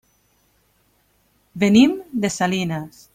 [1.65, 1.95] Venim
[2.25, 3.09] de Salinas.